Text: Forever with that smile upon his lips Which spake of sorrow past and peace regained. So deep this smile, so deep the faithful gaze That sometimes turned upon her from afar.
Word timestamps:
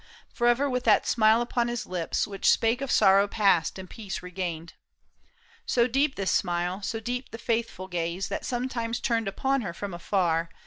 Forever 0.33 0.67
with 0.67 0.83
that 0.85 1.05
smile 1.05 1.43
upon 1.43 1.67
his 1.67 1.85
lips 1.85 2.25
Which 2.25 2.49
spake 2.49 2.81
of 2.81 2.89
sorrow 2.91 3.27
past 3.27 3.77
and 3.77 3.87
peace 3.87 4.23
regained. 4.23 4.73
So 5.67 5.85
deep 5.85 6.15
this 6.15 6.31
smile, 6.31 6.81
so 6.81 6.99
deep 6.99 7.29
the 7.29 7.37
faithful 7.37 7.87
gaze 7.87 8.27
That 8.27 8.43
sometimes 8.43 8.99
turned 8.99 9.27
upon 9.27 9.61
her 9.61 9.73
from 9.73 9.93
afar. 9.93 10.49